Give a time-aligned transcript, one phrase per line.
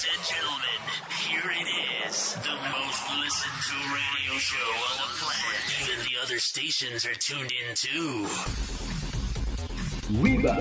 [0.00, 0.80] Ladies and gentlemen,
[1.28, 2.32] here it is.
[2.36, 5.60] The most listened to radio show on the planet.
[5.82, 8.24] Even the other stations are tuned in too.
[10.16, 10.56] Wiba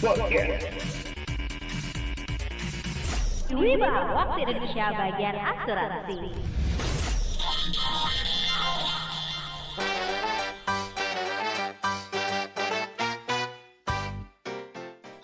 [0.00, 0.72] Podcast
[3.52, 6.32] Wiba, waktu Indonesia bagian asuransi.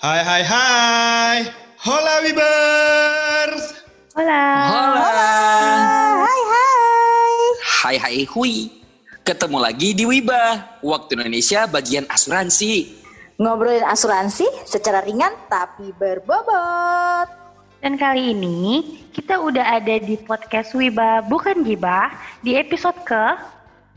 [0.05, 1.60] Hai hai hai.
[1.81, 3.73] Hola Wibers.
[4.13, 4.45] Hola.
[6.21, 7.41] Hai hai.
[7.57, 8.69] Hai hai hui.
[9.25, 13.01] Ketemu lagi di Wiba, Waktu Indonesia bagian asuransi.
[13.41, 17.33] Ngobrolin asuransi secara ringan tapi berbobot.
[17.81, 22.13] Dan kali ini kita udah ada di podcast Wiba bukan Gibah
[22.45, 23.41] di episode ke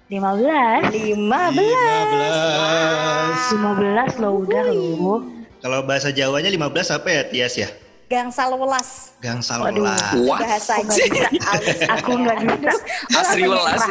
[0.07, 0.87] 15.
[0.87, 1.19] 15.
[1.19, 3.51] 15.
[3.51, 5.32] 15 loh udah loh.
[5.63, 7.71] Kalau bahasa Jawanya 15 apa ya Tias ya?
[8.11, 9.15] Gangsal welas.
[9.23, 9.95] Gangsal welas.
[10.27, 11.31] Wah, Bahasa Aku nggak
[11.63, 11.87] bisa.
[11.87, 12.71] Aku nggak bisa.
[13.15, 13.81] asri welas.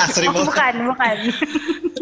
[0.00, 0.48] Asri banget.
[0.48, 1.16] bukan, bukan.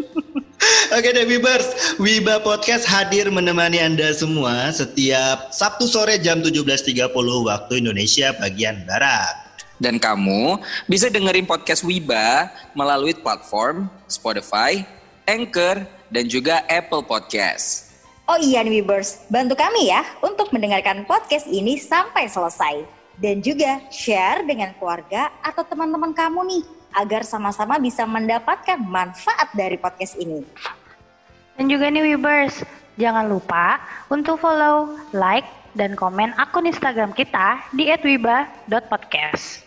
[0.95, 7.11] Oke deh Wibers, Wiba Podcast hadir menemani Anda semua setiap Sabtu sore jam 17.30
[7.43, 9.35] waktu Indonesia bagian Barat.
[9.83, 14.83] Dan kamu bisa dengerin podcast Wiba melalui platform Spotify,
[15.27, 17.88] Anchor, dan juga Apple Podcast.
[18.29, 22.85] Oh iya nih Wibers, bantu kami ya untuk mendengarkan podcast ini sampai selesai.
[23.17, 26.63] Dan juga share dengan keluarga atau teman-teman kamu nih
[26.93, 30.45] agar sama-sama bisa mendapatkan manfaat dari podcast ini.
[31.57, 32.61] Dan juga nih Wibers,
[33.01, 33.81] jangan lupa
[34.13, 39.65] untuk follow, like, dan komen akun Instagram kita di @wiba.podcast.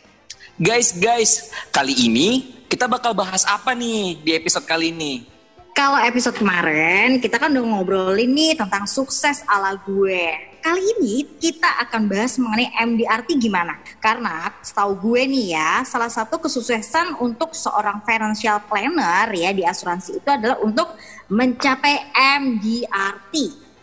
[0.63, 5.32] Guys, guys, kali ini kita bakal bahas apa nih di episode kali ini?
[5.73, 10.53] Kalau episode kemarin kita kan udah ngobrolin nih tentang sukses ala gue.
[10.61, 13.81] Kali ini kita akan bahas mengenai MDRT gimana.
[13.97, 20.21] Karena setahu gue nih ya, salah satu kesuksesan untuk seorang financial planner ya di asuransi
[20.21, 20.93] itu adalah untuk
[21.33, 23.35] mencapai MDRT.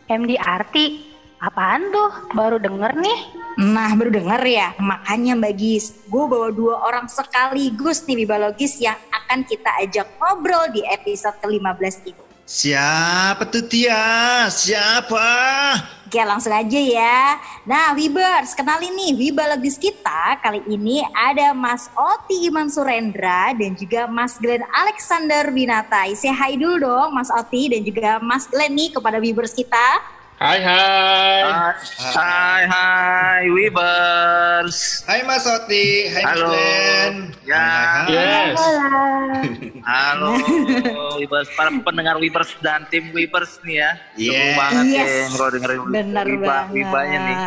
[0.05, 0.75] MDRT,
[1.41, 2.11] apaan tuh?
[2.37, 3.38] Baru denger nih.
[3.59, 8.95] Nah baru denger ya, makanya Mbak Gis, gue bawa dua orang sekaligus nih biologis yang
[9.11, 12.23] akan kita ajak ngobrol di episode ke-15 itu.
[12.47, 14.63] Siapa tuh Tias?
[14.63, 15.27] Siapa?
[16.07, 17.35] Oke langsung aja ya.
[17.67, 24.07] Nah Wibers, kenalin nih Wibalogis kita kali ini ada Mas Oti Iman Surendra dan juga
[24.07, 26.07] Mas Glenn Alexander Winata.
[26.15, 30.18] Say hi dulu dong Mas Oti dan juga Mas Glenn nih kepada Wibers kita.
[30.39, 31.43] Hai hai.
[32.15, 35.03] Hai, hai, Webers.
[35.03, 36.47] Hai Mas Oti, hai Mas Halo.
[36.47, 37.13] Glenn.
[37.43, 37.59] Ya.
[37.59, 38.47] Hai, hai.
[38.47, 38.55] Yes.
[39.83, 40.39] Halo,
[41.19, 43.91] Webers, para pendengar Webers dan tim Webers nih ya.
[44.15, 44.55] Seru Yes.
[44.55, 45.11] banget Yes.
[45.11, 46.71] ya kalau dengerin Benar Wiba, banget.
[46.71, 47.37] Wibanya nih.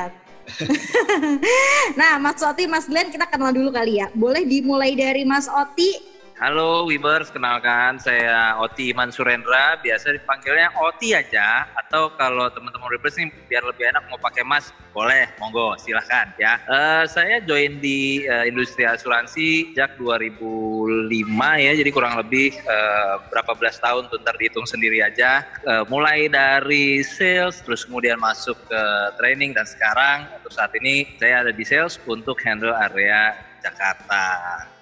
[2.00, 4.12] nah Mas Oti, Mas Glenn kita kenal dulu kali ya.
[4.12, 6.11] Boleh dimulai dari Mas Oti.
[6.42, 11.70] Halo Webers, kenalkan saya Oti Iman Surendra, biasa dipanggilnya Oti aja.
[11.78, 16.58] Atau kalau teman-teman Webers nih biar lebih enak mau pakai Mas, boleh, monggo, silahkan ya.
[16.66, 21.14] Eh, saya join di eh, industri asuransi sejak 2005
[21.62, 25.46] ya, jadi kurang lebih eh, berapa belas tahun tuh ntar dihitung sendiri aja.
[25.46, 28.82] Eh, mulai dari sales, terus kemudian masuk ke
[29.14, 34.24] training dan sekarang untuk saat ini saya ada di sales untuk handle area Jakarta.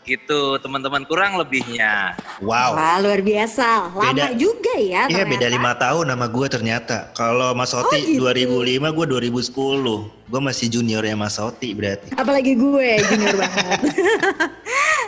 [0.00, 2.16] Gitu teman-teman kurang lebihnya.
[2.40, 2.72] Wow.
[2.74, 4.32] Wah luar biasa, lama Beda.
[4.34, 5.06] juga ya.
[5.06, 7.12] Iya beda lima tahun sama gue ternyata.
[7.12, 8.24] Kalau Mas Oti gitu.
[8.24, 10.26] 2005, gue 2010.
[10.30, 12.16] Gue masih juniornya Mas Oti berarti.
[12.16, 13.80] Apalagi gue junior banget.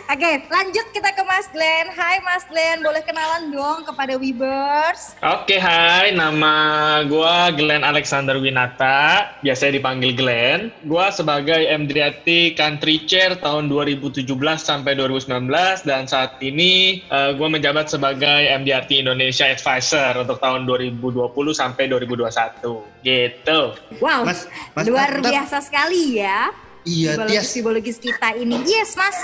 [0.03, 1.87] Oke, lanjut kita ke Mas Glenn.
[1.95, 5.15] Hai Mas Glenn, boleh kenalan dong kepada Webers?
[5.23, 6.11] Oke, hai.
[6.11, 6.53] Nama
[7.07, 10.75] gua Glenn Alexander Winata, biasanya dipanggil Glenn.
[10.83, 14.27] Gua sebagai MDRT Country Chair tahun 2017
[14.59, 21.31] sampai 2019 dan saat ini eh, gua menjabat sebagai MDRT Indonesia Advisor untuk tahun 2020
[21.55, 22.59] sampai 2021.
[23.07, 23.59] Gitu.
[24.03, 25.31] Wow, Mas, Mas, luar bentar.
[25.31, 26.51] biasa sekali ya.
[26.83, 27.55] Iya, Tias.
[27.55, 28.59] Biologis-biologis kita ini.
[28.67, 29.15] Yes, Mas.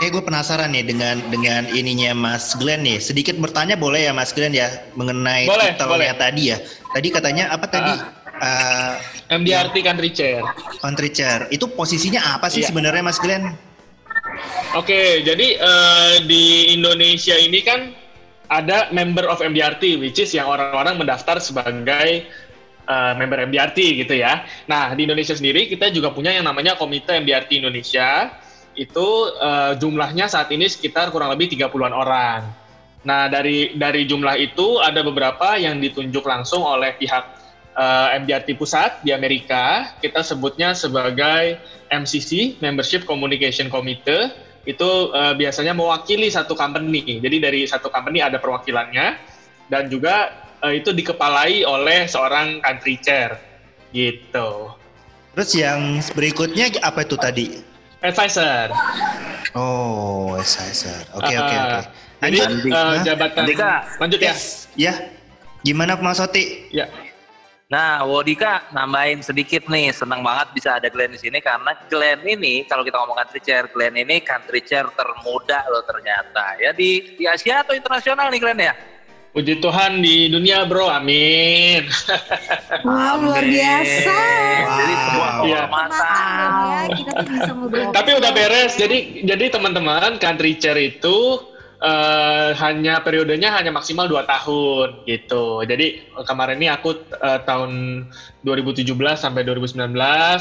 [0.00, 2.96] Eh gue penasaran nih dengan dengan ininya Mas Glenn nih.
[2.96, 6.10] Sedikit bertanya boleh ya Mas Glenn ya mengenai Boleh, titelnya boleh.
[6.16, 6.56] tadi ya.
[6.96, 7.92] Tadi katanya apa tadi?
[8.40, 8.94] Eh,
[9.28, 10.40] MDRT Country Chair.
[10.80, 11.44] country chair.
[11.52, 12.72] Itu posisinya apa sih Iya.
[12.72, 13.52] sebenarnya Mas Glenn?
[14.72, 17.92] Oke, jadi eh, di Indonesia ini kan
[18.48, 22.24] ada member of MDRT, which is yang orang-orang mendaftar sebagai
[22.88, 24.48] eh, member MDRT gitu ya.
[24.64, 28.32] Nah, di Indonesia sendiri kita juga punya yang namanya Komite MDRT Indonesia.
[28.78, 32.40] Itu eh, jumlahnya saat ini sekitar kurang lebih 30-an orang.
[33.00, 37.24] Nah, dari dari jumlah itu ada beberapa yang ditunjuk langsung oleh pihak
[37.76, 41.56] eh, MDRT pusat di Amerika, kita sebutnya sebagai
[41.88, 44.30] MCC, Membership Communication Committee.
[44.68, 47.24] Itu eh, biasanya mewakili satu company.
[47.24, 49.16] Jadi dari satu company ada perwakilannya
[49.72, 53.40] dan juga eh, itu dikepalai oleh seorang country chair
[53.96, 54.74] gitu.
[55.32, 57.69] Terus yang berikutnya apa itu tadi?
[58.00, 58.72] Advisor.
[59.52, 61.00] Oh, advisor.
[61.20, 61.80] Oke, oke, Ah, oke.
[62.20, 62.48] Jadi Lanjut.
[62.64, 63.02] eh, Hah?
[63.04, 63.72] jabatan Andika.
[64.00, 64.34] lanjut ya.
[64.74, 64.94] Ya.
[65.60, 66.68] Gimana Mas Oti?
[66.72, 66.88] Ya.
[67.70, 72.66] Nah, Wodika nambahin sedikit nih, senang banget bisa ada Glenn di sini karena Glenn ini
[72.66, 76.58] kalau kita ngomong country chair, Glenn ini country chair termuda loh ternyata.
[76.58, 78.74] Ya di di Asia atau internasional nih Glenn ya?
[79.30, 81.86] Puji Tuhan di dunia bro, amin.
[82.82, 84.18] Wow, luar biasa.
[84.74, 85.42] Jadi sebuah Wow.
[85.46, 85.62] Iya.
[85.62, 86.48] kehormatan.
[86.50, 87.90] ya, kita tuh bisa ngobrol.
[87.96, 88.72] Tapi udah beres.
[88.74, 91.46] Jadi jadi teman-teman country chair itu
[91.78, 95.62] eh, hanya periodenya hanya maksimal 2 tahun gitu.
[95.62, 95.86] Jadi
[96.26, 97.70] kemarin ini aku eh, tahun
[98.42, 98.82] 2017
[99.14, 99.94] sampai 2019,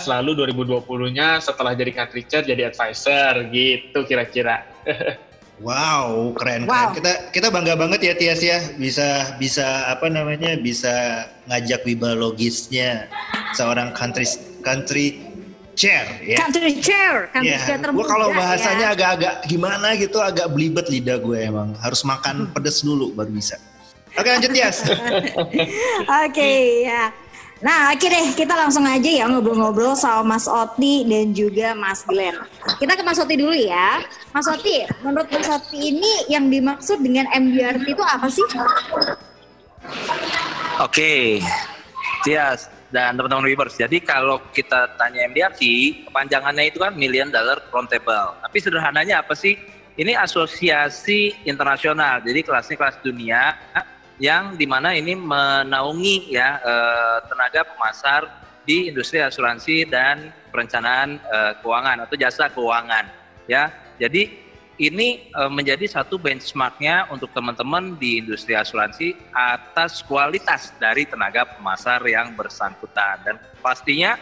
[0.09, 4.65] lalu 2020-nya setelah jadi country chair jadi advisor gitu kira-kira.
[5.59, 6.95] Wow, keren Wow.
[6.95, 6.95] keren.
[6.95, 13.11] Kita kita bangga banget ya Tias ya bisa bisa apa namanya bisa ngajak wiba logisnya
[13.51, 14.23] seorang country
[14.63, 15.19] country
[15.75, 16.39] chair ya.
[16.39, 18.35] Country chair, country Ya, chair gue termuda kalau ya.
[18.35, 21.71] bahasanya agak-agak gimana gitu, agak belibet lidah gue emang.
[21.79, 23.55] Harus makan pedes dulu baru bisa.
[24.15, 24.83] Oke lanjut Tias.
[26.27, 26.51] Oke
[26.83, 27.12] ya.
[27.59, 32.39] Nah, oke deh, kita langsung aja ya ngobrol-ngobrol sama Mas Oti dan juga Mas Glenn.
[32.79, 34.00] Kita ke Mas Oti dulu ya.
[34.31, 38.47] Mas Oti, menurut Mas Oti ini yang dimaksud dengan MDRT itu apa sih?
[40.79, 41.44] Oke,
[42.23, 43.75] Tias dan teman-teman Weavers.
[43.75, 45.59] Jadi kalau kita tanya MDRT,
[46.07, 48.39] kepanjangannya itu kan Million Dollar Roundtable.
[48.39, 49.59] Tapi sederhananya apa sih?
[50.00, 53.51] Ini asosiasi internasional, jadi kelasnya kelas dunia
[54.19, 58.27] yang di mana ini menaungi ya eh, tenaga pemasar
[58.68, 63.07] di industri asuransi dan perencanaan eh, keuangan atau jasa keuangan.
[63.50, 64.30] Ya, jadi
[64.80, 72.04] ini eh, menjadi satu benchmarknya untuk teman-teman di industri asuransi atas kualitas dari tenaga pemasar
[72.04, 74.19] yang bersangkutan dan pastinya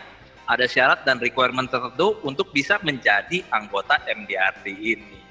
[0.48, 5.27] ada syarat dan requirement tertentu untuk bisa menjadi anggota MDRT ini.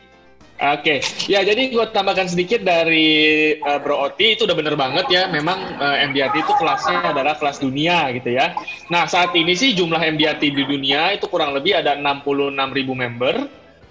[0.56, 5.22] Oke, ya jadi gue tambahkan sedikit dari uh, Bro Oti itu udah bener banget ya.
[5.28, 8.56] Memang uh, MDRT itu kelasnya adalah kelas dunia gitu ya.
[8.88, 13.44] Nah saat ini sih jumlah MDRT di dunia itu kurang lebih ada 66 ribu member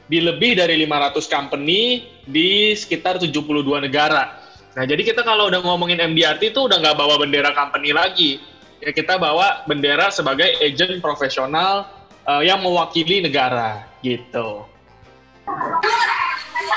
[0.10, 1.82] di lebih dari 500 company
[2.26, 3.46] di sekitar 72
[3.86, 4.42] negara.
[4.74, 8.42] Nah jadi kita kalau udah ngomongin MDRT itu udah nggak bawa bendera company lagi.
[8.82, 11.86] Ya kita bawa bendera sebagai agent profesional
[12.26, 14.66] uh, yang mewakili negara gitu.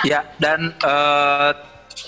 [0.07, 1.53] Ya, dan eh,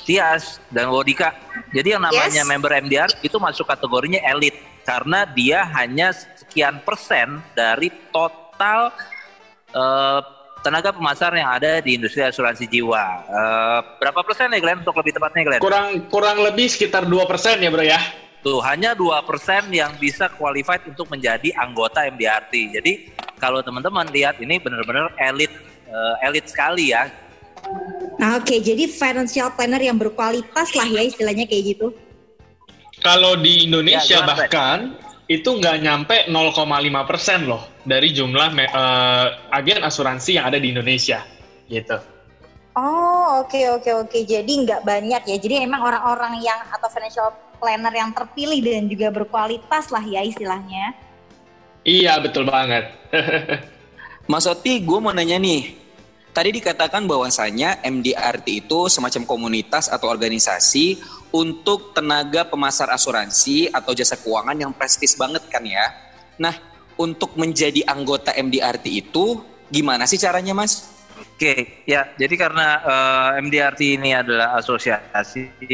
[0.06, 1.34] Tias dan Wodika.
[1.74, 2.46] Jadi yang namanya Yes.
[2.46, 4.54] member MDR itu masuk kategorinya elit
[4.86, 8.94] karena dia hanya sekian persen dari total
[9.70, 10.20] eh,
[10.60, 13.04] tenaga pemasar yang ada di industri asuransi jiwa.
[13.26, 15.62] Eh, berapa persen ya Glenn untuk lebih tepatnya Glenn?
[15.62, 18.00] Kurang kurang lebih sekitar 2% ya bro ya.
[18.40, 22.52] Tuh, hanya 2% yang bisa qualified untuk menjadi anggota MDRT.
[22.72, 22.92] Jadi
[23.36, 25.52] kalau teman-teman lihat ini benar-benar elit
[25.88, 27.08] eh, elit sekali ya
[28.20, 31.88] Nah, oke, jadi financial planner yang berkualitas lah ya istilahnya kayak gitu.
[33.00, 34.92] Kalau di Indonesia Ya, bahkan
[35.24, 41.24] itu nggak nyampe 0,5 persen loh dari jumlah eh, agen asuransi yang ada di Indonesia
[41.70, 41.96] gitu.
[42.76, 44.18] Oh, oke oke oke.
[44.28, 45.36] Jadi nggak banyak ya.
[45.40, 50.92] Jadi emang orang-orang yang atau financial planner yang terpilih dan juga berkualitas lah ya istilahnya.
[51.82, 52.92] Iya betul banget.
[54.30, 55.79] Mas Oti, gue mau nanya nih.
[56.30, 61.02] Tadi dikatakan bahwasanya MDRT itu semacam komunitas atau organisasi
[61.34, 65.90] untuk tenaga pemasar asuransi atau jasa keuangan yang prestis banget kan ya.
[66.38, 66.54] Nah,
[66.94, 70.86] untuk menjadi anggota MDRT itu gimana sih caranya, Mas?
[71.18, 72.06] Oke, ya.
[72.14, 75.66] Jadi karena eh, MDRT ini adalah asosiasi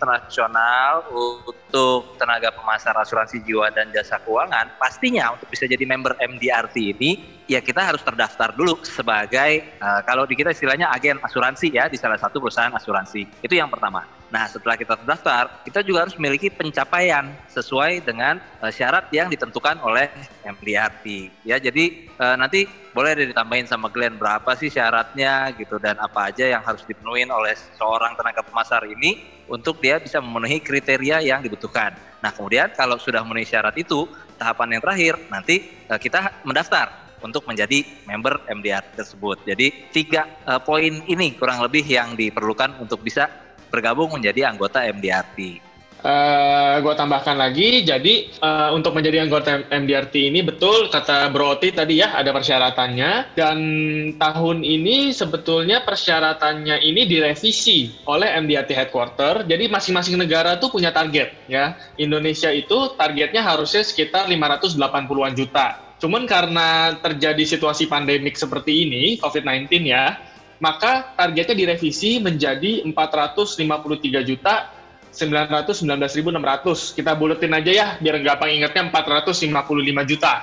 [0.00, 6.96] internasional untuk tenaga pemasar asuransi jiwa dan jasa keuangan, pastinya untuk bisa jadi member MDRT
[6.96, 11.92] ini, ya kita harus terdaftar dulu sebagai eh, kalau di kita istilahnya agen asuransi ya
[11.92, 13.44] di salah satu perusahaan asuransi.
[13.44, 14.19] Itu yang pertama.
[14.30, 19.82] Nah, setelah kita terdaftar, kita juga harus memiliki pencapaian sesuai dengan eh, syarat yang ditentukan
[19.82, 20.06] oleh
[20.46, 21.34] MDRT.
[21.42, 26.46] Ya, jadi eh, nanti boleh ditambahin sama Glenn berapa sih syaratnya gitu dan apa aja
[26.46, 31.90] yang harus dipenuhi oleh seorang tenaga pemasar ini untuk dia bisa memenuhi kriteria yang dibutuhkan.
[32.22, 34.06] Nah, kemudian kalau sudah memenuhi syarat itu,
[34.38, 39.44] tahapan yang terakhir nanti eh, kita mendaftar untuk menjadi member MDR tersebut.
[39.44, 45.62] Jadi tiga eh, poin ini kurang lebih yang diperlukan untuk bisa bergabung menjadi anggota MDRT.
[46.00, 51.76] eh gue tambahkan lagi, jadi eh, untuk menjadi anggota MDRT ini betul kata Bro Oti
[51.76, 53.58] tadi ya ada persyaratannya dan
[54.16, 59.44] tahun ini sebetulnya persyaratannya ini direvisi oleh MDRT headquarter.
[59.44, 61.76] Jadi masing-masing negara tuh punya target ya.
[62.00, 65.90] Indonesia itu targetnya harusnya sekitar 580-an juta.
[66.00, 70.16] Cuman karena terjadi situasi pandemik seperti ini, COVID-19 ya,
[70.60, 74.68] maka targetnya direvisi menjadi 453 juta
[75.10, 76.94] 919.600.
[76.94, 80.34] Kita buletin aja ya, biar gampang ingatnya 455 juta.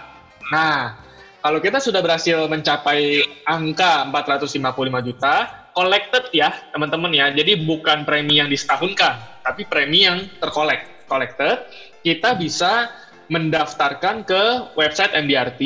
[0.52, 1.00] Nah,
[1.40, 5.34] kalau kita sudah berhasil mencapai angka 455 juta,
[5.72, 7.32] collected ya, teman-teman ya.
[7.32, 11.08] Jadi bukan premi yang disetahunkan, tapi premi yang terkolek.
[11.08, 11.72] Collected,
[12.04, 12.92] kita bisa
[13.32, 15.62] mendaftarkan ke website MDRT.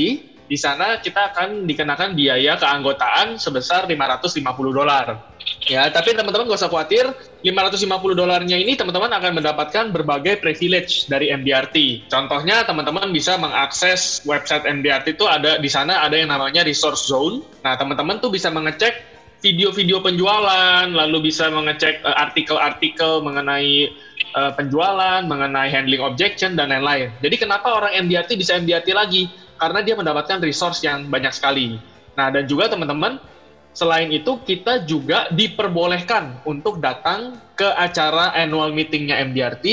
[0.52, 4.44] Di sana kita akan dikenakan biaya keanggotaan sebesar 550
[4.76, 5.32] dolar.
[5.64, 7.08] Ya, tapi teman-teman gak usah khawatir,
[7.40, 7.88] 550
[8.20, 12.10] dolarnya ini teman-teman akan mendapatkan berbagai privilege dari MDRT.
[12.12, 17.48] Contohnya teman-teman bisa mengakses website MDRT itu ada di sana ada yang namanya resource zone.
[17.64, 19.08] Nah, teman-teman tuh bisa mengecek
[19.40, 23.88] video-video penjualan, lalu bisa mengecek uh, artikel-artikel mengenai
[24.38, 27.10] uh, penjualan, mengenai handling objection dan lain-lain.
[27.24, 29.32] Jadi kenapa orang MDRT bisa MDRT lagi?
[29.62, 31.78] Karena dia mendapatkan resource yang banyak sekali.
[32.18, 33.22] Nah, dan juga teman-teman
[33.72, 39.66] Selain itu, kita juga diperbolehkan untuk datang ke acara annual meetingnya MDRT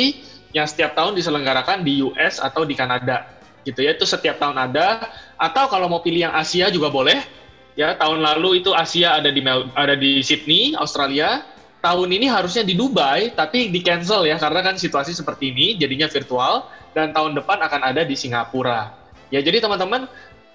[0.55, 3.27] yang setiap tahun diselenggarakan di US atau di Kanada.
[3.67, 5.11] Gitu ya, itu setiap tahun ada.
[5.35, 7.27] Atau kalau mau pilih yang Asia juga boleh.
[7.75, 11.43] Ya, tahun lalu itu Asia ada di Mel ada di Sydney, Australia.
[11.83, 16.07] Tahun ini harusnya di Dubai, tapi di cancel ya karena kan situasi seperti ini, jadinya
[16.07, 16.71] virtual.
[16.95, 18.98] Dan tahun depan akan ada di Singapura.
[19.29, 20.09] Ya, jadi teman-teman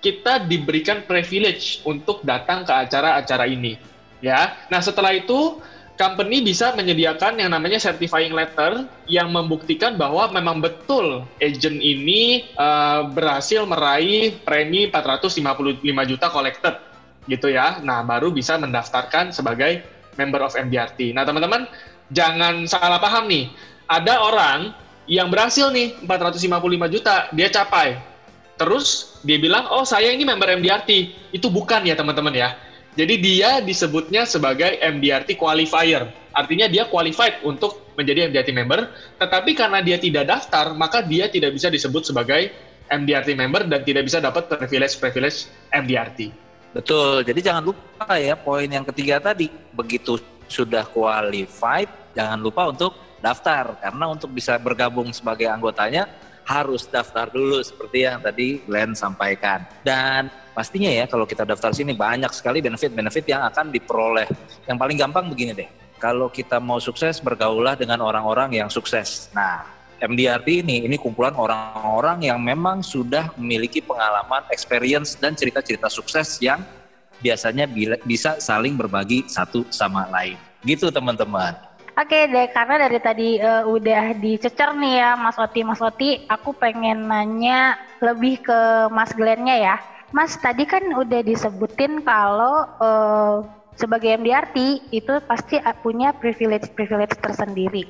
[0.03, 3.79] kita diberikan privilege untuk datang ke acara-acara ini.
[4.23, 5.59] Ya, nah setelah itu
[5.93, 13.05] company bisa menyediakan yang namanya certifying letter yang membuktikan bahwa memang betul agent ini uh,
[13.13, 16.75] berhasil meraih premi 455 juta collected
[17.29, 17.79] gitu ya.
[17.79, 19.85] Nah, baru bisa mendaftarkan sebagai
[20.19, 21.13] member of MDRT.
[21.13, 21.69] Nah, teman-teman
[22.09, 23.53] jangan salah paham nih.
[23.87, 24.71] Ada orang
[25.05, 28.12] yang berhasil nih 455 juta dia capai
[28.63, 31.11] Terus dia bilang, oh saya ini member MDRT.
[31.35, 32.55] Itu bukan ya teman-teman ya.
[32.95, 36.07] Jadi dia disebutnya sebagai MDRT qualifier.
[36.31, 38.87] Artinya dia qualified untuk menjadi MDRT member,
[39.19, 42.55] tetapi karena dia tidak daftar, maka dia tidak bisa disebut sebagai
[42.89, 46.33] MDRT member dan tidak bisa dapat privilege-privilege MDRT.
[46.73, 50.17] Betul, jadi jangan lupa ya poin yang ketiga tadi, begitu
[50.49, 56.09] sudah qualified, jangan lupa untuk daftar, karena untuk bisa bergabung sebagai anggotanya,
[56.43, 59.63] harus daftar dulu seperti yang tadi Glenn sampaikan.
[59.83, 64.27] Dan pastinya ya kalau kita daftar sini banyak sekali benefit-benefit yang akan diperoleh.
[64.67, 65.69] Yang paling gampang begini deh.
[65.99, 69.31] Kalau kita mau sukses bergaulah dengan orang-orang yang sukses.
[69.31, 69.63] Nah,
[70.03, 76.59] MDRT ini ini kumpulan orang-orang yang memang sudah memiliki pengalaman, experience dan cerita-cerita sukses yang
[77.23, 77.71] biasanya
[78.03, 80.35] bisa saling berbagi satu sama lain.
[80.67, 81.55] Gitu teman-teman.
[81.93, 86.57] Oke deh, karena dari tadi uh, udah dicecer nih ya Mas Oti, Mas Oti, aku
[86.57, 89.75] pengen nanya lebih ke Mas Glennya ya.
[90.09, 93.45] Mas tadi kan udah disebutin kalau uh,
[93.77, 97.85] sebagai MDRT itu pasti punya privilege-privilege tersendiri.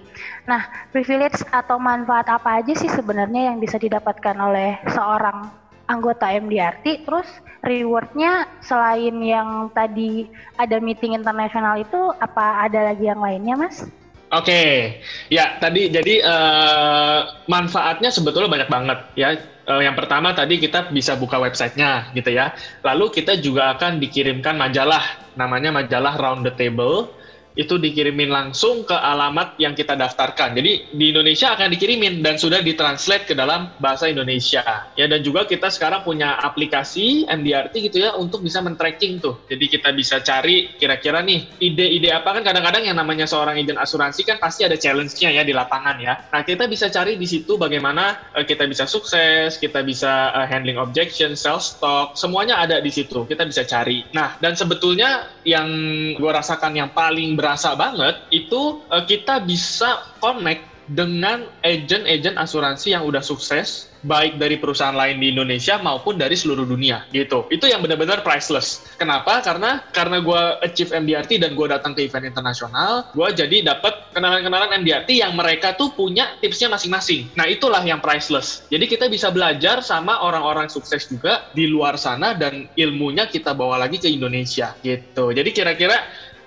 [0.52, 5.63] Nah, privilege atau manfaat apa aja sih sebenarnya yang bisa didapatkan oleh seorang
[5.94, 7.06] anggota MDRT?
[7.06, 7.30] Terus
[7.62, 13.86] rewardnya selain yang tadi ada meeting internasional itu apa ada lagi yang lainnya mas?
[14.34, 14.74] Oke, okay.
[15.30, 19.30] ya tadi jadi uh, manfaatnya sebetulnya banyak banget ya.
[19.64, 22.52] Uh, yang pertama tadi kita bisa buka websitenya gitu ya.
[22.82, 25.06] Lalu kita juga akan dikirimkan majalah,
[25.38, 27.14] namanya majalah Round the Table
[27.54, 30.58] itu dikirimin langsung ke alamat yang kita daftarkan.
[30.58, 34.66] Jadi di Indonesia akan dikirimin dan sudah ditranslate ke dalam bahasa Indonesia.
[34.98, 39.38] Ya dan juga kita sekarang punya aplikasi MDRT gitu ya untuk bisa men-tracking tuh.
[39.50, 44.26] Jadi kita bisa cari kira-kira nih ide-ide apa kan kadang-kadang yang namanya seorang agent asuransi
[44.26, 46.14] kan pasti ada challenge-nya ya di lapangan ya.
[46.34, 50.82] Nah, kita bisa cari di situ bagaimana uh, kita bisa sukses, kita bisa uh, handling
[50.82, 53.24] objection, sell stock, semuanya ada di situ.
[53.30, 54.02] Kita bisa cari.
[54.12, 55.70] Nah, dan sebetulnya yang
[56.18, 63.04] gue rasakan yang paling berasa banget itu uh, kita bisa connect dengan agent-agent asuransi yang
[63.04, 67.48] udah sukses baik dari perusahaan lain di Indonesia maupun dari seluruh dunia gitu.
[67.48, 68.84] Itu yang benar-benar priceless.
[69.00, 69.40] Kenapa?
[69.40, 74.84] Karena karena gue achieve MDRT dan gue datang ke event internasional, gue jadi dapat kenalan-kenalan
[74.84, 77.32] MDRT yang mereka tuh punya tipsnya masing-masing.
[77.40, 78.68] Nah itulah yang priceless.
[78.68, 83.80] Jadi kita bisa belajar sama orang-orang sukses juga di luar sana dan ilmunya kita bawa
[83.80, 85.32] lagi ke Indonesia gitu.
[85.32, 85.96] Jadi kira-kira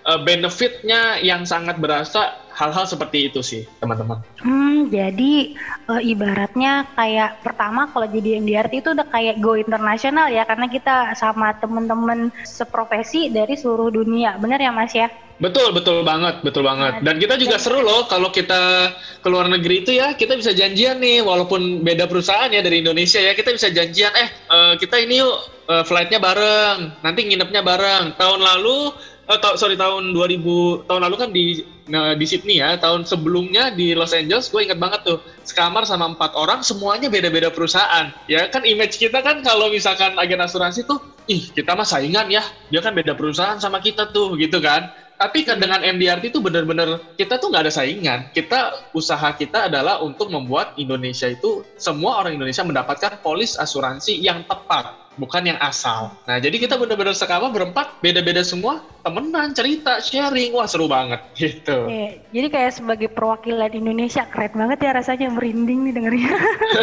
[0.07, 4.25] uh, benefitnya yang sangat berasa hal-hal seperti itu sih teman-teman.
[4.41, 5.53] Hmm, jadi
[5.93, 11.13] eh, ibaratnya kayak pertama kalau jadi MDRT itu udah kayak go internasional ya karena kita
[11.21, 14.41] sama temen-temen seprofesi dari seluruh dunia.
[14.41, 15.13] Bener ya Mas ya?
[15.37, 17.05] Betul, betul banget, betul banget.
[17.05, 18.89] Dan kita juga seru loh kalau kita
[19.21, 23.21] ke luar negeri itu ya, kita bisa janjian nih, walaupun beda perusahaan ya dari Indonesia
[23.21, 25.37] ya, kita bisa janjian, eh eh, kita ini yuk
[25.69, 28.17] eh, flightnya bareng, nanti nginepnya bareng.
[28.17, 32.79] Tahun lalu, eh, ta- sorry tahun 2000, tahun lalu kan di nah, di Sydney ya,
[32.79, 37.51] tahun sebelumnya di Los Angeles, gue inget banget tuh, sekamar sama empat orang, semuanya beda-beda
[37.51, 38.11] perusahaan.
[38.27, 40.99] Ya kan image kita kan kalau misalkan agen asuransi tuh,
[41.31, 44.91] ih kita mah saingan ya, dia kan beda perusahaan sama kita tuh, gitu kan.
[45.17, 48.29] Tapi kan dengan MDRT itu benar-benar kita tuh nggak ada saingan.
[48.37, 54.45] Kita usaha kita adalah untuk membuat Indonesia itu semua orang Indonesia mendapatkan polis asuransi yang
[54.45, 56.13] tepat, bukan yang asal.
[56.29, 61.89] Nah, jadi kita benar-benar sekamar berempat, beda-beda semua, temenan, cerita, sharing, wah seru banget gitu.
[61.89, 66.33] Iya, jadi kayak sebagai perwakilan Indonesia keren banget ya rasanya merinding nih dengernya.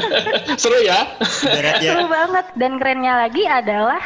[0.62, 1.06] seru ya?
[1.22, 4.02] Ibaratnya Seru banget dan kerennya lagi adalah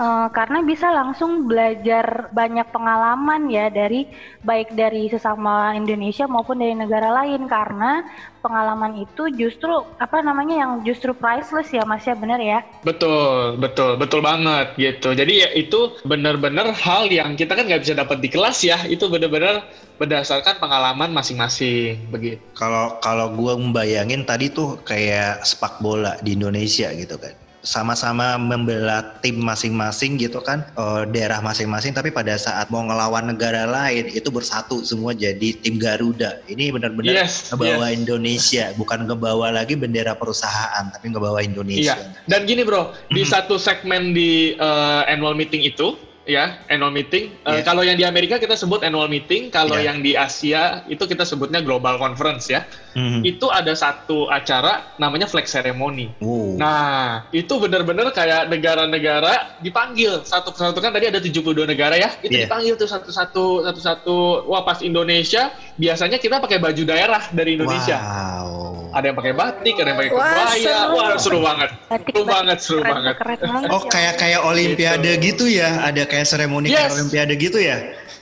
[0.00, 4.08] eh, karena bisa langsung belajar banyak pengalaman ya dari
[4.40, 8.00] baik dari sesama Indonesia maupun dari negara lain karena
[8.40, 12.64] pengalaman itu justru apa namanya yang justru priceless ya Mas ya benar ya?
[12.82, 15.12] Betul, betul, betul banget gitu.
[15.12, 18.80] Jadi ya itu benar-benar hal yang kita kan nggak bisa dapat di kelas ya.
[18.88, 19.68] Itu benar-benar
[20.00, 22.40] berdasarkan pengalaman masing-masing begitu.
[22.56, 27.36] Kalau kalau gue membayangin tadi tuh kayak sepak bola di Indonesia gitu kan.
[27.60, 31.92] Sama-sama membela tim masing-masing gitu kan, eh, daerah masing-masing.
[31.92, 36.40] Tapi pada saat mau ngelawan negara lain itu bersatu semua jadi tim Garuda.
[36.48, 37.96] Ini benar-benar Yes, ngebawa yes.
[38.00, 41.96] Indonesia, bukan ngebawa lagi bendera perusahaan, tapi ngebawa Indonesia.
[42.00, 42.24] Iya.
[42.24, 47.34] Dan gini bro, di satu segmen di eh, annual meeting itu, ya annual meeting.
[47.42, 47.62] eh, Iya.
[47.62, 49.90] Kalau yang di Amerika kita sebut annual meeting, kalau Iya.
[49.90, 52.62] yang di Asia itu kita sebutnya global conference ya.
[52.94, 53.26] Mhm.
[53.26, 56.14] Itu ada satu acara namanya flag ceremony.
[56.22, 56.54] Wow.
[56.56, 62.14] Nah, itu benar-benar kayak negara-negara dipanggil satu persatu kan tadi ada 72 negara ya.
[62.22, 62.46] Itu Iya.
[62.46, 64.46] dipanggil tuh satu-satu satu-satu.
[64.46, 67.98] Wah, pas Indonesia biasanya kita pakai baju daerah dari Indonesia.
[67.98, 68.69] Wow.
[68.90, 70.54] Ada yang pakai batik, ada yang pakai Wah, kebaya.
[70.58, 70.96] seru.
[70.98, 71.70] Wah, seru banget.
[71.86, 73.14] Batik, Seru batik, banget, seru keren, banget.
[73.22, 73.68] Keren banget.
[73.70, 73.90] Oh ya.
[73.90, 76.94] kayak kayak Olimpiade gitu ya, ada kayak seremoni kayak Yes.
[76.98, 77.76] Olimpiade gitu ya?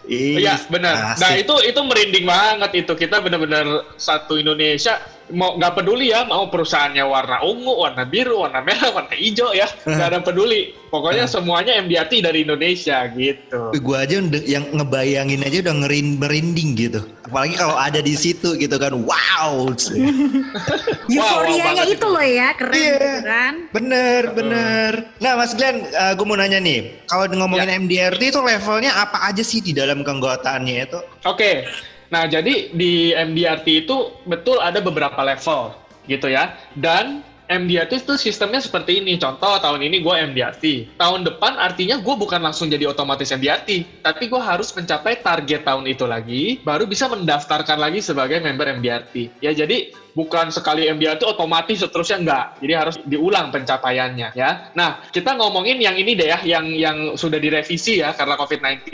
[0.09, 1.21] Iya, benar.
[1.21, 2.93] Nah, itu itu merinding banget itu.
[2.97, 3.65] Kita benar-benar
[3.97, 4.97] satu Indonesia
[5.31, 9.69] mau nggak peduli ya mau perusahaannya warna ungu, warna biru, warna merah, warna hijau ya.
[9.85, 10.73] Nggak ada peduli.
[10.89, 13.77] Pokoknya semuanya MDRT dari Indonesia gitu.
[13.77, 17.01] gue aja udah- yang ngebayangin aja udah ngerin merinding gitu.
[17.25, 19.69] Apalagi kalau ada di situ gitu kan, wow.
[21.13, 22.97] Euforianya banget itu loh ya, keren Iya.
[22.97, 23.53] gitu kan.
[23.71, 24.93] Bener, bener.
[25.19, 27.77] Nah, Mas Glenn, gue mau nanya nih, kalau ngomongin Ya.
[27.77, 31.01] MDRT itu levelnya apa aja sih di dalam keanggotaannya itu?
[31.25, 31.69] Oke.
[32.09, 35.77] Nah, jadi di MDRT itu betul ada beberapa level
[36.09, 36.57] gitu ya.
[36.73, 39.17] Dan MDRT itu sistemnya seperti ini.
[39.17, 40.65] Contoh tahun ini gue MDRT.
[41.01, 45.89] Tahun depan artinya gue bukan langsung jadi otomatis MDRT, tapi gue harus mencapai target tahun
[45.89, 49.41] itu lagi, baru bisa mendaftarkan lagi sebagai member MDRT.
[49.41, 52.47] Ya jadi bukan sekali MDRT otomatis seterusnya enggak.
[52.61, 54.69] Jadi harus diulang pencapaiannya ya.
[54.77, 58.93] Nah kita ngomongin yang ini deh ya, yang yang sudah direvisi ya karena COVID-19,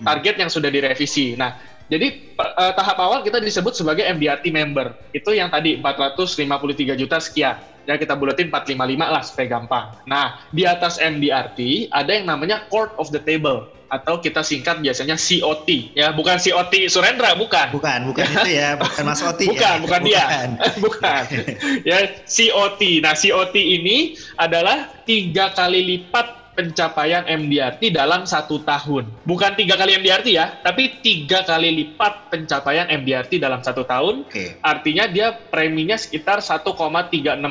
[0.00, 1.36] target yang sudah direvisi.
[1.36, 1.52] Nah
[1.90, 2.06] jadi
[2.38, 4.94] eh, tahap awal kita disebut sebagai MDRT member.
[5.10, 7.58] Itu yang tadi 453 juta sekian.
[7.88, 8.78] Ya kita buletin 455
[9.10, 9.86] lah supaya gampang.
[10.06, 15.18] Nah, di atas MDRT ada yang namanya Court of the Table atau kita singkat biasanya
[15.18, 17.74] COT ya, bukan COT Surendra, bukan.
[17.74, 19.82] Bukan, bukan itu ya, bukan Mas Oti Bukan, ya.
[19.82, 20.24] bukan dia.
[20.24, 20.48] Bukan.
[20.86, 21.22] bukan.
[21.90, 22.80] Ya, COT.
[23.02, 29.06] Nah, COT ini adalah tiga kali lipat pencapaian MDRT dalam satu tahun.
[29.22, 34.24] Bukan tiga kali MDRT ya, tapi tiga kali lipat pencapaian MDRT dalam satu tahun.
[34.24, 36.76] Oke, Artinya dia preminya sekitar 1,36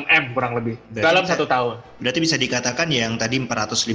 [0.05, 1.75] M kurang lebih Berarti dalam bisa- satu tahun.
[1.97, 3.87] berarti bisa dikatakan yang tadi 455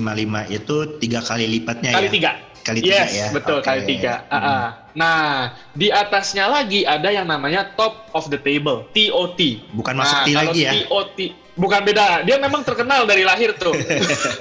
[0.47, 2.13] itu tiga kali lipatnya Kali ya?
[2.13, 2.33] tiga.
[2.65, 3.27] Kali tiga yes, ya?
[3.29, 3.67] betul Oke.
[3.67, 4.25] kali tiga.
[4.27, 4.49] Ah, Hmm.
[4.49, 4.69] ah.
[4.95, 5.29] Nah,
[5.71, 9.37] di atasnya lagi ada yang namanya top of the table, TOT.
[9.75, 10.73] Bukan Mas Nah, Oti kalau lagi ya?
[10.81, 11.19] TOT
[11.55, 12.23] bukan beda.
[12.23, 13.75] Dia memang terkenal dari lahir tuh.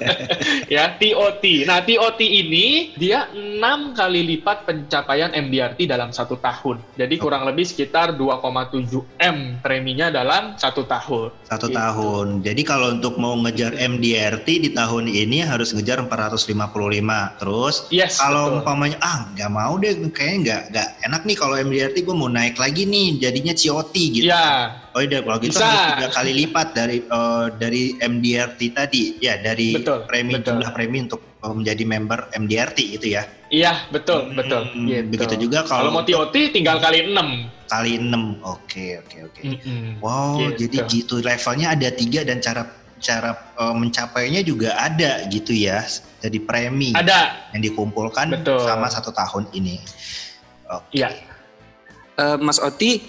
[0.73, 1.43] ya, TOT.
[1.63, 6.82] Nah, TOT ini dia enam kali lipat pencapaian MDRT dalam satu tahun.
[6.95, 11.30] Jadi kurang lebih sekitar 2,7 M preminya dalam satu tahun.
[11.45, 11.78] Satu Gitu.
[11.78, 12.28] tahun.
[12.41, 17.39] Jadi kalau untuk mau ngejar MDRT di tahun ini harus ngejar 455.
[17.39, 18.58] Terus Yes, kalau betul.
[18.62, 22.56] umpamanya ah nggak mau deh kayaknya nggak nggak enak nih kalau MDRT gue mau naik
[22.58, 24.28] lagi nih jadinya COT gitu.
[24.28, 25.98] Ya, Oh iya, kalau gitu Bisa.
[25.98, 30.54] tiga kali lipat dari eh, dari MDRT tadi, ya dari Betul, premi betul.
[30.54, 33.26] jumlah premi untuk eh, menjadi member MDRT itu ya.
[33.50, 34.62] Iya, betul, Hmm, betul.
[34.86, 35.10] Gitu.
[35.10, 37.70] begitu juga Kalau kalau mau TOT tinggal kali 6.
[37.70, 38.38] Kali 6.
[38.46, 39.42] Oke, oke, oke.
[39.42, 39.98] Mm-mm.
[39.98, 40.70] Wow, Gitu.
[40.70, 42.62] jadi gitu levelnya ada tiga dan cara
[43.02, 45.82] cara eh, mencapainya juga ada gitu ya.
[46.22, 47.50] Jadi premi Ada.
[47.52, 48.62] yang dikumpulkan Betul.
[48.62, 49.82] sama satu tahun ini.
[50.70, 51.02] Oke.
[51.02, 51.10] Iya.
[52.14, 53.02] Eh, Mas Oti,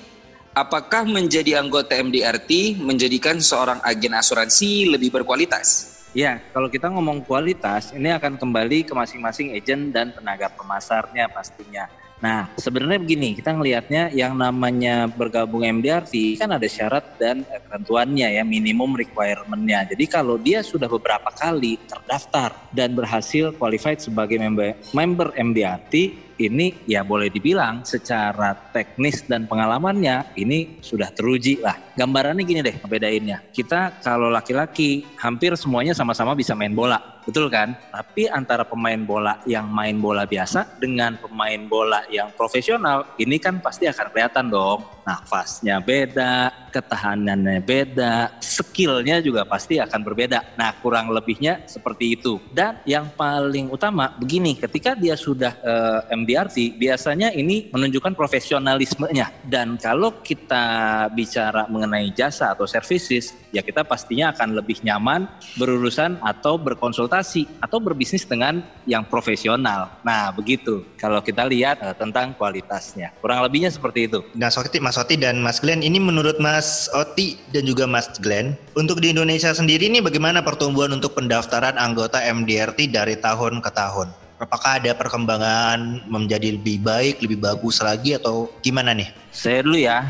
[0.54, 5.92] apakah menjadi anggota MDRT menjadikan seorang agen asuransi lebih berkualitas?
[6.14, 11.90] Ya, kalau kita ngomong kualitas, ini akan kembali ke masing-masing agent dan tenaga pemasarnya pastinya.
[12.22, 18.46] Nah, sebenarnya begini, kita ngelihatnya yang namanya bergabung MDRT kan ada syarat dan ketentuannya ya,
[18.46, 19.90] minimum requirement-nya.
[19.90, 26.74] Jadi kalau dia sudah beberapa kali terdaftar dan berhasil qualified sebagai member, member MDRT, ini
[26.88, 31.76] ya boleh dibilang secara teknis dan pengalamannya ini sudah teruji lah.
[31.94, 33.38] Gambarannya gini deh ngebedainnya.
[33.54, 37.14] Kita kalau laki-laki hampir semuanya sama-sama bisa main bola.
[37.24, 37.72] Betul kan?
[37.88, 43.64] Tapi antara pemain bola yang main bola biasa dengan pemain bola yang profesional, ini kan
[43.64, 44.84] pasti akan kelihatan dong.
[45.04, 50.56] Nafasnya beda, ketahanannya beda, skillnya juga pasti akan berbeda.
[50.56, 52.40] Nah, kurang lebihnya seperti itu.
[52.52, 59.44] Dan yang paling utama begini, ketika dia sudah eh, MDRT, biasanya ini menunjukkan profesionalismenya.
[59.44, 65.28] Dan kalau kita bicara mengenai jasa atau services, ya kita pastinya akan lebih nyaman
[65.60, 70.00] berurusan atau berkonsultasi atau berbisnis dengan yang profesional.
[70.00, 70.82] Nah, begitu.
[70.96, 73.12] Kalau kita lihat eh, tentang kualitasnya.
[73.20, 74.24] Kurang lebihnya seperti itu.
[74.34, 78.56] Nah, Soti, Mas Oti dan Mas Glenn, ini menurut Mas Oti dan juga Mas Glenn,
[78.74, 84.23] untuk di Indonesia sendiri ini bagaimana pertumbuhan untuk pendaftaran anggota MDRT dari tahun ke tahun?
[84.44, 89.08] Apakah ada perkembangan menjadi lebih baik, lebih bagus lagi atau gimana nih?
[89.32, 90.04] Saya dulu ya,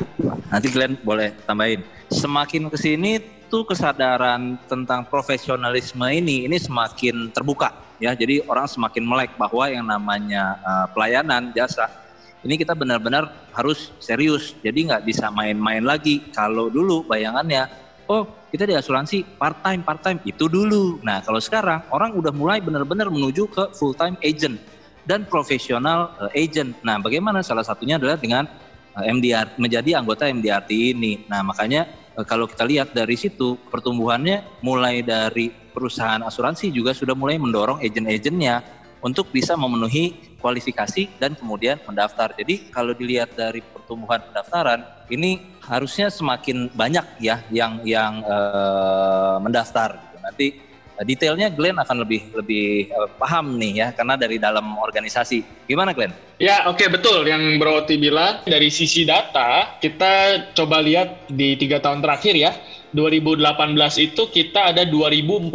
[0.51, 1.87] nanti Glenn boleh tambahin.
[2.11, 7.71] Semakin ke sini tuh kesadaran tentang profesionalisme ini ini semakin terbuka
[8.03, 8.11] ya.
[8.11, 11.87] Jadi orang semakin melek bahwa yang namanya uh, pelayanan jasa
[12.43, 14.59] ini kita benar-benar harus serius.
[14.67, 16.27] Jadi nggak bisa main-main lagi.
[16.35, 17.71] Kalau dulu bayangannya,
[18.09, 21.01] oh kita di asuransi part time part time itu dulu.
[21.03, 24.61] Nah kalau sekarang orang udah mulai benar-benar menuju ke full time agent
[25.05, 26.77] dan profesional uh, agent.
[26.85, 28.49] Nah bagaimana salah satunya adalah dengan
[28.97, 31.25] uh, MDR menjadi anggota MDRT ini.
[31.29, 37.19] Nah makanya uh, kalau kita lihat dari situ pertumbuhannya mulai dari perusahaan asuransi juga sudah
[37.19, 38.63] mulai mendorong agent-agentnya
[39.05, 42.37] untuk bisa memenuhi kualifikasi dan kemudian mendaftar.
[42.37, 49.97] Jadi kalau dilihat dari pertumbuhan pendaftaran ini harusnya semakin banyak ya yang yang eh, mendaftar.
[49.97, 50.17] Gitu.
[50.21, 50.47] Nanti
[51.01, 55.65] eh, detailnya Glenn akan lebih lebih eh, paham nih ya karena dari dalam organisasi.
[55.65, 56.13] Gimana Glenn?
[56.37, 58.45] Ya, oke betul yang Bro Oti bilang.
[58.45, 62.53] Dari sisi data, kita coba lihat di tiga tahun terakhir ya.
[62.95, 63.43] 2018
[63.99, 65.51] itu kita ada 2048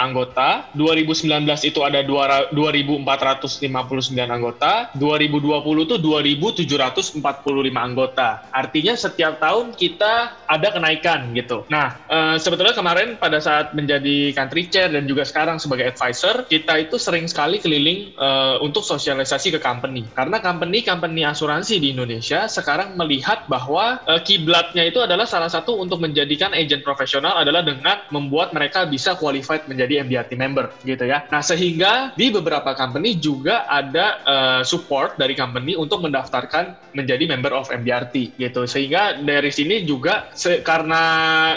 [0.00, 3.60] anggota, 2019 itu ada 2 2459
[4.24, 7.20] anggota, 2020 itu 2745
[7.76, 8.48] anggota.
[8.48, 11.68] Artinya setiap tahun kita ada kenaikan gitu.
[11.68, 16.80] Nah, eh, sebetulnya kemarin pada saat menjadi country chair dan juga sekarang sebagai advisor, kita
[16.80, 20.08] itu sering sekali keliling eh, untuk sosialisasi ke company.
[20.16, 26.00] Karena company-company asuransi di Indonesia sekarang melihat bahwa eh, kiblatnya itu adalah salah satu untuk
[26.00, 31.26] menjadikan agent profesional adalah dengan membuat mereka bisa qualified menjadi MDRT member gitu ya.
[31.28, 37.52] Nah, sehingga di beberapa company juga ada eh, support dari company untuk mendaftarkan menjadi member
[37.52, 38.64] of MDRT gitu.
[38.64, 40.30] Sehingga dari sini juga
[40.62, 41.02] karena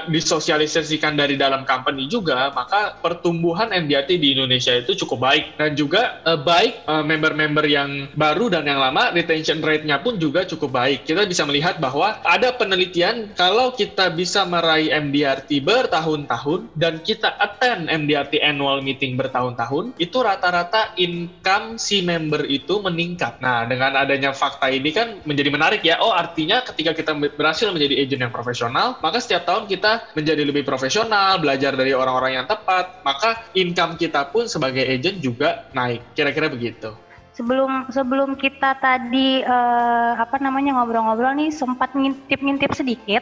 [0.10, 6.20] disosialisasikan dari dalam company juga, maka pertumbuhan MDRT di Indonesia itu cukup baik dan juga
[6.26, 11.06] eh, baik eh, member-member yang baru dan yang lama retention rate-nya pun juga cukup baik.
[11.06, 17.88] Kita bisa melihat bahwa ada penelitian kalau kita bisa meraih MDRT bertahun-tahun dan kita attend
[17.88, 23.40] MDRT annual meeting bertahun-tahun, itu rata-rata income si member itu meningkat.
[23.40, 26.00] Nah, dengan adanya fakta ini kan menjadi menarik ya.
[26.00, 30.64] Oh, artinya ketika kita berhasil menjadi agent yang profesional, maka setiap tahun kita menjadi lebih
[30.68, 36.04] profesional, belajar dari orang-orang yang tepat, maka income kita pun sebagai agent juga naik.
[36.14, 36.94] Kira-kira begitu.
[37.38, 43.22] Sebelum sebelum kita tadi eh, apa namanya ngobrol-ngobrol nih sempat ngintip-ngintip sedikit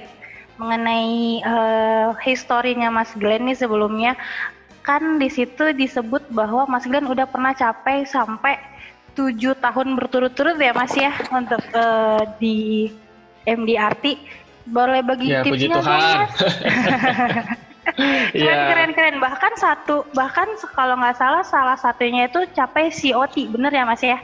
[0.56, 4.16] mengenai eh, historinya Mas Glenn nih sebelumnya
[4.86, 8.56] kan di situ disebut bahwa Mas Glenn udah pernah capai sampai
[9.16, 12.58] tujuh tahun berturut-turut ya Mas ya untuk eh, di
[13.46, 14.06] MDRT.
[14.66, 15.86] Boleh bagi Ya, tipsnya dong.
[15.86, 16.34] Mas?
[16.34, 18.54] keren Iya.
[18.74, 23.86] keren keren bahkan satu bahkan kalau nggak salah salah satunya itu capai COT bener ya
[23.86, 24.18] mas ya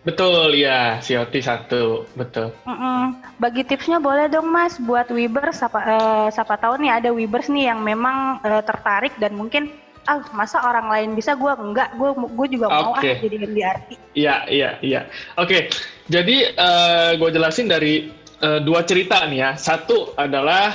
[0.00, 0.96] Betul, ya.
[1.04, 2.48] COT satu, betul.
[2.64, 3.20] Mm-mm.
[3.36, 7.68] Bagi tipsnya boleh dong Mas buat Webers siapa eh, siapa tahu nih ada Webers nih
[7.68, 9.68] yang memang eh, tertarik dan mungkin
[10.08, 13.88] ah masa orang lain bisa gua enggak gua gua juga mau ah jadi MDRT.
[14.16, 15.00] Iya, iya, iya.
[15.36, 15.68] Oke,
[16.08, 16.56] jadi
[17.20, 18.08] gue jelasin dari
[18.40, 19.50] eh, dua cerita nih ya.
[19.60, 20.72] Satu adalah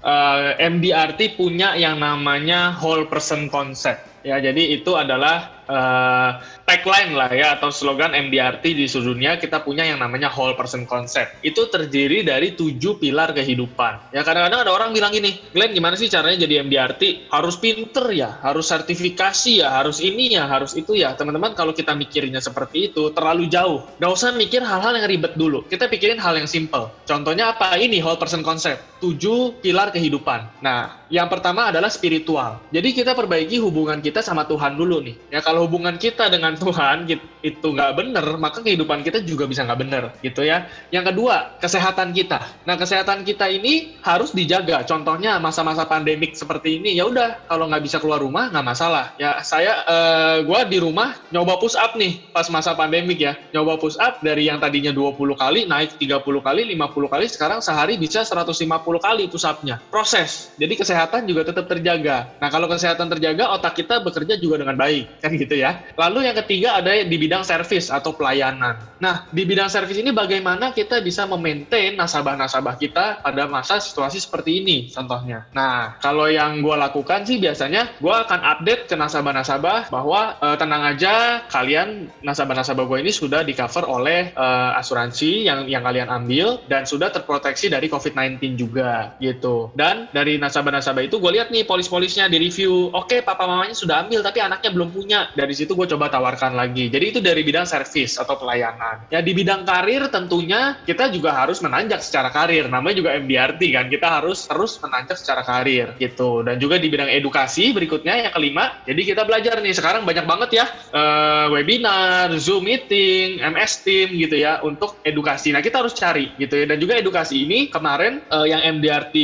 [0.00, 4.06] eh, MDRT punya yang namanya whole person concept.
[4.22, 6.30] Ya, jadi itu adalah eh,
[6.66, 10.86] tagline lah ya atau slogan MDRT di seluruh dunia kita punya yang namanya whole person
[10.86, 11.38] concept.
[11.46, 14.14] Itu terdiri dari tujuh pilar kehidupan.
[14.14, 17.30] Ya kadang-kadang ada orang bilang gini, Glenn gimana sih caranya jadi MDRT?
[17.30, 21.12] Harus pinter ya, harus sertifikasi ya, harus ini ya, harus itu ya.
[21.18, 23.84] Teman-teman kalau kita mikirnya seperti itu terlalu jauh.
[23.98, 25.66] Gak usah mikir hal-hal yang ribet dulu.
[25.66, 26.88] Kita pikirin hal yang simple.
[27.04, 27.76] Contohnya apa?
[27.76, 29.02] Ini whole person concept.
[29.02, 30.64] Tujuh pilar kehidupan.
[30.64, 32.62] Nah, yang pertama adalah spiritual.
[32.70, 35.16] Jadi kita perbaiki hubungan kita sama Tuhan dulu nih.
[35.34, 39.64] Ya kalau hubungan kita dengan Tuhan git- itu nggak bener, maka kehidupan kita juga bisa
[39.64, 40.68] nggak bener, gitu ya.
[40.92, 42.40] Yang kedua, kesehatan kita.
[42.68, 44.84] Nah, kesehatan kita ini harus dijaga.
[44.84, 49.12] Contohnya masa-masa pandemik seperti ini, ya udah kalau nggak bisa keluar rumah nggak masalah.
[49.16, 53.32] Ya saya, eh, gua di rumah nyoba push up nih pas masa pandemik ya.
[53.56, 57.96] Nyoba push up dari yang tadinya 20 kali naik 30 kali, 50 kali, sekarang sehari
[57.96, 59.80] bisa 150 kali push up-nya.
[59.88, 60.52] Proses.
[60.60, 62.28] Jadi kesehatan juga tetap terjaga.
[62.36, 65.80] Nah, kalau kesehatan terjaga, otak kita bekerja juga dengan baik, kan gitu ya.
[65.98, 68.78] Lalu yang ketiga ada di bidang servis atau pelayanan.
[69.00, 74.60] Nah, di bidang servis ini bagaimana kita bisa memaintain nasabah-nasabah kita pada masa situasi seperti
[74.60, 75.48] ini, contohnya.
[75.56, 80.84] Nah, kalau yang gue lakukan sih biasanya gue akan update ke nasabah-nasabah bahwa eh, tenang
[80.84, 86.60] aja, kalian nasabah-nasabah gue ini sudah di cover oleh eh, asuransi yang yang kalian ambil
[86.68, 89.72] dan sudah terproteksi dari COVID-19 juga, gitu.
[89.72, 94.20] Dan dari nasabah-nasabah itu gue lihat nih polis-polisnya di review, oke papa mamanya sudah ambil
[94.20, 95.32] tapi anaknya belum punya.
[95.40, 96.92] Dari situ gue coba tawarkan lagi.
[96.92, 99.08] Jadi itu dari bidang servis atau pelayanan.
[99.08, 102.68] Ya di bidang karir tentunya kita juga harus menanjak secara karir.
[102.68, 103.86] Namanya juga MDRT kan.
[103.88, 106.44] Kita harus terus menanjak secara karir gitu.
[106.44, 108.84] Dan juga di bidang edukasi berikutnya yang kelima.
[108.84, 114.36] Jadi kita belajar nih sekarang banyak banget ya eh, webinar, Zoom meeting, MS Team gitu
[114.36, 115.56] ya untuk edukasi.
[115.56, 116.68] Nah kita harus cari gitu ya.
[116.68, 119.16] Dan juga edukasi ini kemarin eh, yang MDRT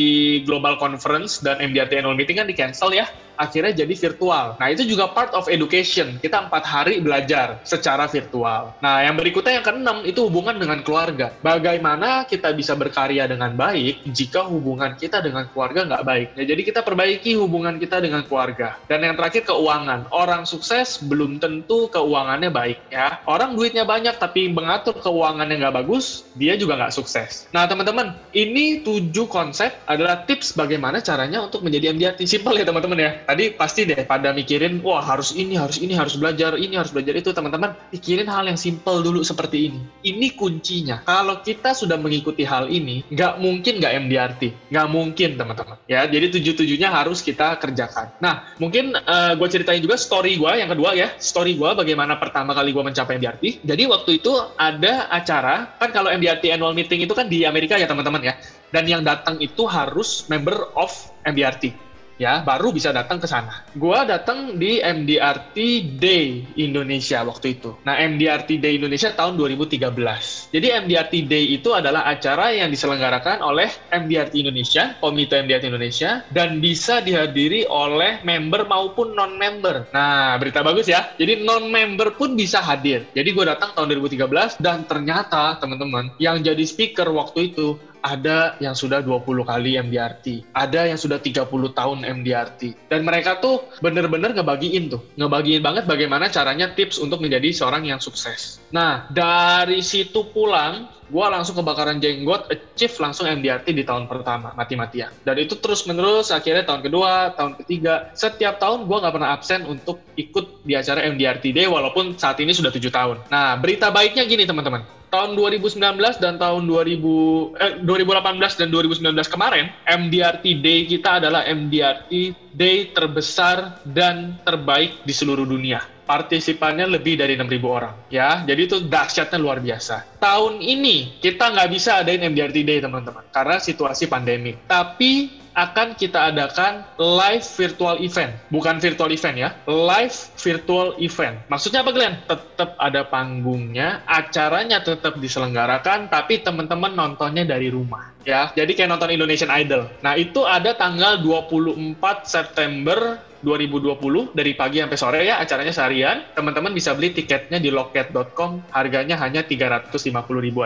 [0.48, 3.05] Global Conference dan MDRT Annual Meeting kan di cancel ya
[3.37, 4.57] akhirnya jadi virtual.
[4.59, 6.18] Nah, itu juga part of education.
[6.20, 8.75] Kita empat hari belajar secara virtual.
[8.81, 11.33] Nah, yang berikutnya yang keenam itu hubungan dengan keluarga.
[11.40, 16.29] Bagaimana kita bisa berkarya dengan baik jika hubungan kita dengan keluarga nggak baik.
[16.37, 18.77] Ya, jadi kita perbaiki hubungan kita dengan keluarga.
[18.90, 20.09] Dan yang terakhir keuangan.
[20.11, 23.20] Orang sukses belum tentu keuangannya baik ya.
[23.29, 27.46] Orang duitnya banyak tapi mengatur keuangannya nggak bagus, dia juga nggak sukses.
[27.53, 32.25] Nah, teman-teman, ini tujuh konsep adalah tips bagaimana caranya untuk menjadi MDRT.
[32.25, 36.14] Simple ya, teman-teman ya tadi pasti deh pada mikirin wah harus ini harus ini harus
[36.14, 37.34] belajar ini harus belajar itu.
[37.34, 39.80] Teman-teman pikirin hal yang simple dulu seperti ini.
[40.06, 41.02] Ini kuncinya.
[41.02, 45.76] Kalau kita sudah mengikuti hal ini nggak mungkin nggak MDRT nggak mungkin teman-teman.
[45.90, 48.14] Ya jadi tujuh tujuhnya harus kita kerjakan.
[48.22, 48.94] Nah mungkin
[49.36, 51.10] gue ceritain juga story gue yang kedua ya.
[51.18, 56.08] Story gue bagaimana pertama kali gue mencapai MDRT jadi waktu itu ada acara kan kalau
[56.14, 58.34] MDRT annual meeting itu kan di Amerika ya teman-teman ya.
[58.70, 60.90] Dan yang datang itu harus member of
[61.26, 61.86] MDRT
[62.16, 63.64] ya baru bisa datang ke sana.
[63.76, 65.57] Gua datang di MDRT
[65.96, 67.76] Day Indonesia waktu itu.
[67.85, 70.52] Nah, MDRT Day Indonesia tahun 2013.
[70.52, 76.59] Jadi MDRT Day itu adalah acara yang diselenggarakan oleh MDRT Indonesia, Komite MDRT Indonesia dan
[76.59, 79.92] bisa dihadiri oleh member maupun non-member.
[79.92, 81.12] Nah, berita bagus ya.
[81.16, 83.05] Jadi non-member pun bisa hadir.
[83.12, 88.78] Jadi gue datang tahun 2013 dan ternyata teman-teman yang jadi speaker waktu itu ada yang
[88.78, 91.42] sudah 20 kali MDRT, ada yang sudah 30
[91.74, 92.86] tahun MDRT.
[92.86, 97.98] Dan mereka tuh bener-bener ngebagiin tuh, ngebagiin banget bagaimana caranya tips untuk menjadi seorang yang
[97.98, 98.62] sukses.
[98.70, 105.14] Nah, dari situ pulang, gue langsung kebakaran jenggot, achieve langsung MDRT di tahun pertama, mati-matian.
[105.22, 110.02] Dan itu terus-menerus, akhirnya tahun kedua, tahun ketiga, setiap tahun gue nggak pernah absen untuk
[110.18, 113.22] ikut di acara MDRT Day, walaupun saat ini sudah tujuh tahun.
[113.30, 115.78] Nah, berita baiknya gini teman-teman, tahun 2019
[116.18, 122.12] dan tahun 2000 eh, 2018 dan 2019 kemarin MDRT Day kita adalah MDRT
[122.52, 125.95] Day terbesar dan terbaik di seluruh dunia.
[126.06, 128.46] Partisipannya lebih dari 6.000 orang, ya.
[128.46, 130.22] Jadi itu dahsyatnya luar biasa.
[130.22, 134.54] Tahun ini kita nggak bisa adain MDRT Day, teman-teman, karena situasi pandemi.
[134.70, 138.28] Tapi akan kita adakan live virtual event.
[138.52, 141.40] Bukan virtual event ya, live virtual event.
[141.48, 142.14] Maksudnya apa Glenn?
[142.28, 148.12] Tetap ada panggungnya, acaranya tetap diselenggarakan, tapi teman-teman nontonnya dari rumah.
[148.28, 149.88] Ya, jadi kayak nonton Indonesian Idol.
[150.04, 156.26] Nah, itu ada tanggal 24 September 2020 dari pagi sampai sore ya acaranya seharian.
[156.35, 158.74] Teman-teman bisa beli tiketnya di loket.com.
[158.74, 159.94] Harganya hanya 350.000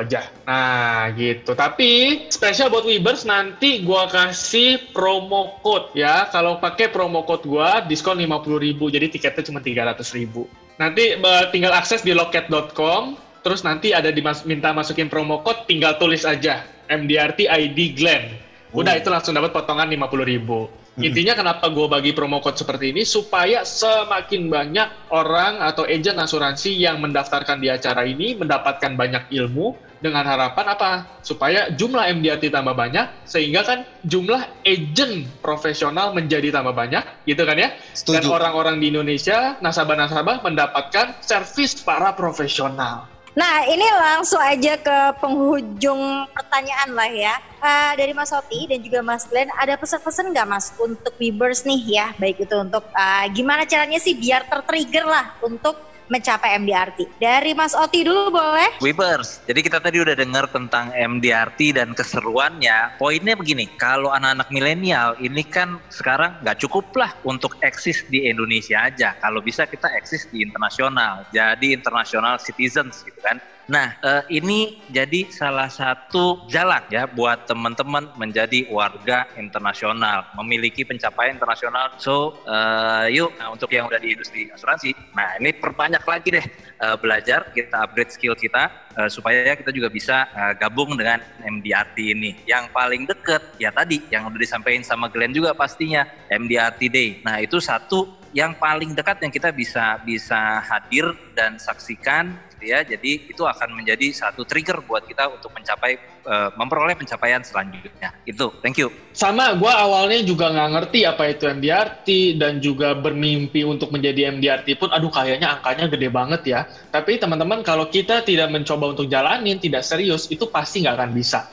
[0.01, 0.33] aja.
[0.49, 1.53] Nah, gitu.
[1.53, 6.33] Tapi spesial buat Webers nanti gua kasih promo code ya.
[6.33, 8.81] Kalau pakai promo code gua diskon 50.000.
[8.81, 10.81] Jadi tiketnya cuma 300.000.
[10.81, 11.21] Nanti
[11.53, 16.65] tinggal akses di loket.com terus nanti ada dimas minta masukin promo code tinggal tulis aja
[16.89, 18.33] MDRT ID Glenn.
[18.73, 20.80] Udah itu langsung dapat potongan 50.000.
[20.99, 26.75] Intinya kenapa gue bagi promo code seperti ini supaya semakin banyak orang atau agent asuransi
[26.75, 30.91] yang mendaftarkan di acara ini mendapatkan banyak ilmu dengan harapan apa?
[31.21, 37.57] Supaya jumlah MDRT tambah banyak sehingga kan jumlah agent profesional menjadi tambah banyak gitu kan
[37.61, 37.69] ya.
[38.09, 38.33] Dan Setuju.
[38.33, 43.10] orang-orang di Indonesia, nasabah-nasabah mendapatkan servis para profesional.
[43.31, 47.35] Nah, ini langsung aja ke penghujung pertanyaan lah ya.
[47.61, 52.01] Eh, dari Mas Oti dan juga Mas Glenn, ada pesan-pesan nggak Mas untuk Webers nih
[52.01, 52.07] ya?
[52.19, 57.23] Baik itu untuk eh, gimana caranya sih biar tertrigger lah untuk mencapai MDRT.
[57.23, 58.83] Dari Mas Oti dulu boleh?
[58.83, 62.99] Weavers, jadi kita tadi udah dengar tentang MDRT dan keseruannya.
[62.99, 68.91] Poinnya begini, kalau anak-anak milenial ini kan sekarang nggak cukup lah untuk eksis di Indonesia
[68.91, 69.15] aja.
[69.23, 73.39] Kalau bisa kita eksis di internasional, jadi international citizens gitu kan.
[73.69, 81.37] Nah, eh, ini jadi salah satu jalan ya buat teman-teman menjadi warga internasional, memiliki pencapaian
[81.37, 81.93] internasional.
[82.01, 86.47] So, eh, yuk nah, untuk yang udah di industri asuransi, nah ini perbanyak lagi deh
[86.81, 91.97] eh, belajar, kita upgrade skill kita eh, supaya kita juga bisa eh, gabung dengan MDRT
[92.17, 92.31] ini.
[92.49, 97.11] Yang paling deket ya tadi yang udah disampaikan sama Glenn juga pastinya MDRT Day.
[97.23, 102.85] Nah, itu satu yang paling dekat yang kita bisa bisa hadir dan saksikan gitu ya.
[102.85, 105.97] Jadi itu akan menjadi satu trigger buat kita untuk mencapai
[106.29, 108.13] eh, memperoleh pencapaian selanjutnya.
[108.29, 108.53] Itu.
[108.61, 108.93] Thank you.
[109.17, 114.77] Sama, gue awalnya juga nggak ngerti apa itu MDRT dan juga bermimpi untuk menjadi MDRT
[114.77, 116.61] pun, aduh kayaknya angkanya gede banget ya.
[116.93, 121.49] Tapi teman-teman kalau kita tidak mencoba untuk jalanin, tidak serius, itu pasti nggak akan bisa.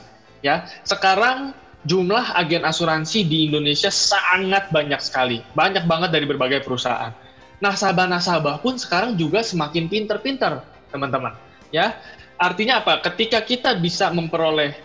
[0.46, 7.16] Ya, sekarang jumlah agen asuransi di Indonesia sangat banyak sekali, banyak banget dari berbagai perusahaan.
[7.58, 10.62] Nasabah-nasabah pun sekarang juga semakin pinter-pinter,
[10.94, 11.34] teman-teman.
[11.74, 12.00] Ya,
[12.40, 13.04] artinya apa?
[13.04, 14.76] Ketika kita bisa memperoleh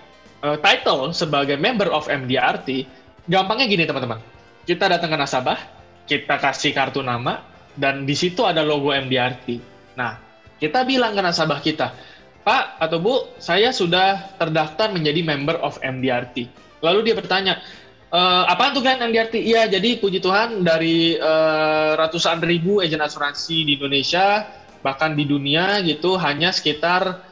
[0.43, 2.85] uh, title sebagai member of MDRT,
[3.31, 4.19] gampangnya gini teman-teman.
[4.67, 5.59] Kita datang ke nasabah,
[6.07, 7.43] kita kasih kartu nama,
[7.79, 9.59] dan di situ ada logo MDRT.
[9.99, 10.19] Nah,
[10.59, 11.95] kita bilang ke nasabah kita,
[12.43, 16.51] Pak atau Bu, saya sudah terdaftar menjadi member of MDRT.
[16.83, 17.63] Lalu dia bertanya,
[18.11, 19.39] e, apaan tuh kan MDRT?
[19.39, 24.43] Iya, jadi puji Tuhan dari eh, ratusan ribu agen asuransi di Indonesia,
[24.83, 27.23] bahkan di dunia gitu, hanya sekitar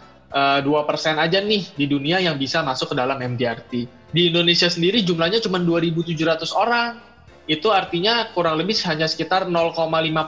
[0.62, 3.90] dua persen aja nih di dunia yang bisa masuk ke dalam MDRT.
[4.14, 7.02] Di Indonesia sendiri jumlahnya cuma 2.700 orang.
[7.50, 9.74] Itu artinya kurang lebih hanya sekitar 0,5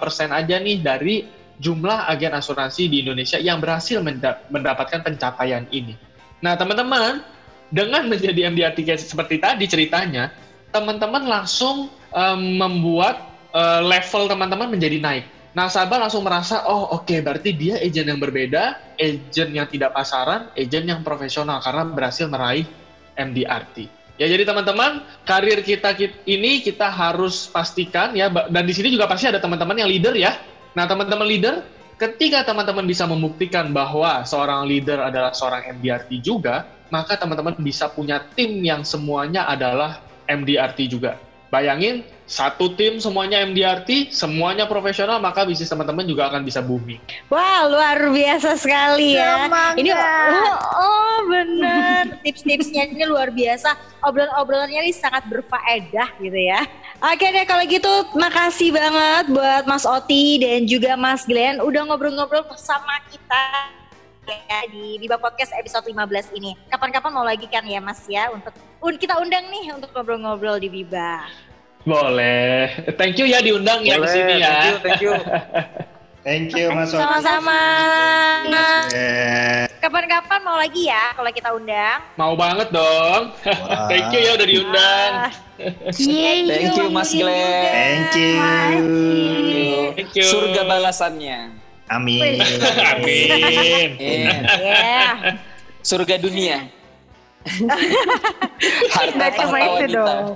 [0.03, 1.23] persen aja nih dari
[1.63, 5.95] jumlah agen asuransi di Indonesia yang berhasil menda- mendapatkan pencapaian ini.
[6.43, 7.23] Nah, teman-teman,
[7.71, 10.35] dengan menjadi MDRT seperti tadi ceritanya,
[10.75, 13.23] teman-teman langsung em, membuat
[13.55, 15.25] eh, level teman-teman menjadi naik.
[15.53, 20.89] Nasabah langsung merasa, oh oke, berarti dia agent yang berbeda, agent yang tidak pasaran, agent
[20.89, 22.65] yang profesional karena berhasil meraih
[23.21, 23.93] MDRT.
[24.17, 29.05] Ya jadi teman-teman, karir kita kit- ini kita harus pastikan ya, dan di sini juga
[29.05, 30.41] pasti ada teman-teman yang leader ya.
[30.73, 31.61] Nah teman-teman leader,
[32.01, 38.25] ketika teman-teman bisa membuktikan bahwa seorang leader adalah seorang MDRT juga, maka teman-teman bisa punya
[38.33, 41.21] tim yang semuanya adalah MDRT juga.
[41.53, 46.97] Bayangin, satu tim semuanya MDRT, semuanya profesional, maka bisnis teman-teman juga akan bisa booming.
[47.29, 49.53] Wah, luar biasa sekali ya.
[49.53, 49.77] Semangat.
[49.77, 52.03] Ini oh, oh bener.
[52.25, 53.77] Tips-tipsnya ini luar biasa.
[54.01, 56.65] Obrolan-obrolannya ini sangat berfaedah gitu ya.
[57.05, 62.49] Oke deh kalau gitu makasih banget buat Mas Oti dan juga Mas Glenn udah ngobrol-ngobrol
[62.49, 63.82] bersama kita
[64.33, 66.57] ya di Biba Podcast episode 15 ini.
[66.69, 70.69] Kapan-kapan mau lagi kan ya Mas ya untuk un- kita undang nih untuk ngobrol-ngobrol di
[70.69, 71.27] Biba.
[71.83, 72.71] Boleh.
[72.95, 74.55] Thank you ya diundang ya di Boleh, sini ya.
[74.55, 75.13] Thank you, thank you.
[76.23, 76.95] Thank you Mas.
[76.95, 77.59] Sama-sama.
[79.83, 81.99] Kapan-kapan mau lagi ya kalau kita undang.
[82.15, 83.35] Mau banget dong.
[83.43, 83.87] Wah.
[83.91, 85.11] Thank you ya udah diundang.
[85.19, 85.31] Ah,
[85.99, 87.67] Thank you Mas Glenn.
[87.67, 88.35] Thank you.
[89.99, 90.23] Thank you.
[90.23, 91.62] Surga balasannya.
[91.97, 92.41] Amin.
[92.41, 93.89] Amin.
[93.99, 94.29] Eh,
[94.63, 95.37] Ya.
[95.81, 96.71] surga dunia.
[98.95, 99.99] Harta cuma tahta itu wanita.
[99.99, 100.27] dong.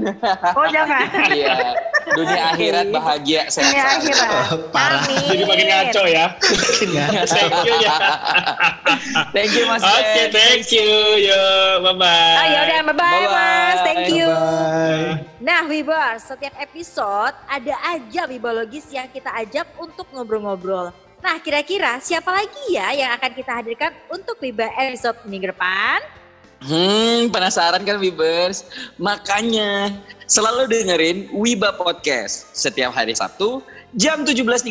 [0.59, 1.07] Oh jangan.
[1.31, 1.55] Iya.
[2.07, 4.03] Dunia akhirat bahagia sehat.
[4.03, 4.27] akhirat.
[4.75, 5.07] Parah.
[5.07, 5.23] Amin.
[5.31, 6.27] Jadi makin ngaco ya.
[7.31, 7.97] Thank you ya.
[9.31, 10.31] Thank you Mas Oke, Glenn.
[10.35, 10.91] thank you.
[11.23, 11.43] Yo,
[11.81, 12.37] bye bye.
[12.37, 13.31] Oh ya udah bye bye Bye-bye.
[13.31, 14.27] Mas, thank you.
[14.27, 15.23] Bye.
[15.39, 20.91] Nah, Wibers, setiap episode ada aja wibologis yang kita ajak untuk ngobrol-ngobrol.
[21.27, 25.99] Nah, kira-kira siapa lagi ya yang akan kita hadirkan untuk Wiba episode minggu depan?
[26.63, 28.63] Hmm, penasaran kan Wibers?
[28.95, 29.91] Makanya
[30.31, 33.59] selalu dengerin Wiba Podcast setiap hari Sabtu
[33.99, 34.71] jam 17.30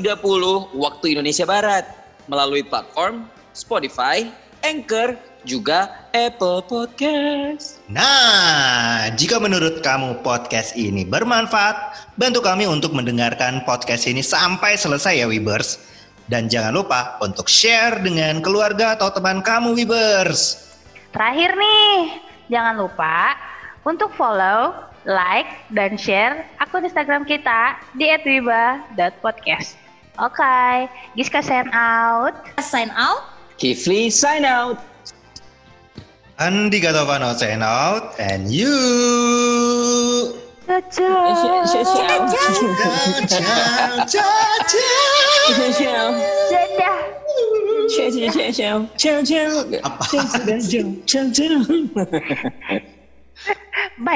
[0.79, 1.91] waktu Indonesia Barat
[2.31, 4.31] melalui platform Spotify,
[4.63, 7.83] Anchor, juga Apple Podcast.
[7.91, 15.19] Nah, jika menurut kamu podcast ini bermanfaat, bantu kami untuk mendengarkan podcast ini sampai selesai
[15.19, 15.94] ya Wibers.
[16.25, 20.73] Dan jangan lupa untuk share dengan keluarga atau teman kamu Wibers.
[21.13, 22.17] Terakhir nih,
[22.49, 23.37] jangan lupa
[23.85, 24.73] untuk follow,
[25.05, 29.77] like, dan share akun Instagram kita di @wiba.podcast.
[30.17, 32.33] Oke, okay, Giska sign out.
[32.57, 33.21] Sign out.
[33.61, 34.81] Kifli sign out.
[36.41, 38.75] Andika Tovano sign out and you.
[40.65, 40.73] 谢
[41.65, 42.27] 谢谢谢啊！
[42.37, 44.13] 谢
[45.53, 46.89] 谢谢谢啊！
[47.87, 48.87] 谢谢谢谢谢谢啊！
[48.97, 49.29] 悄悄
[51.05, 51.43] 悄悄，
[54.03, 54.09] 拜。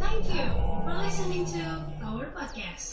[0.00, 0.46] Thank you
[0.84, 1.62] for listening to
[2.04, 2.92] our podcast.